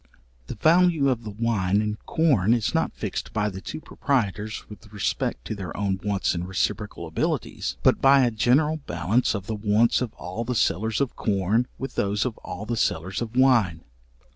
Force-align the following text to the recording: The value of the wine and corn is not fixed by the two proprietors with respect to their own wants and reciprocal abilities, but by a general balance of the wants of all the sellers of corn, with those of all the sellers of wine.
The 0.47 0.55
value 0.55 1.09
of 1.09 1.23
the 1.23 1.29
wine 1.29 1.79
and 1.79 2.03
corn 2.07 2.55
is 2.55 2.73
not 2.73 2.95
fixed 2.95 3.33
by 3.33 3.49
the 3.49 3.61
two 3.61 3.79
proprietors 3.79 4.67
with 4.67 4.91
respect 4.91 5.45
to 5.45 5.53
their 5.53 5.77
own 5.77 5.99
wants 6.03 6.33
and 6.33 6.47
reciprocal 6.47 7.05
abilities, 7.05 7.77
but 7.83 8.01
by 8.01 8.21
a 8.25 8.31
general 8.31 8.77
balance 8.87 9.35
of 9.35 9.45
the 9.45 9.53
wants 9.53 10.01
of 10.01 10.11
all 10.15 10.43
the 10.43 10.55
sellers 10.55 11.01
of 11.01 11.15
corn, 11.15 11.67
with 11.77 11.93
those 11.93 12.25
of 12.25 12.35
all 12.39 12.65
the 12.65 12.77
sellers 12.77 13.21
of 13.21 13.35
wine. 13.35 13.83